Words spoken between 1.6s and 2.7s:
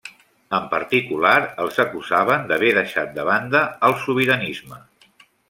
els acusaven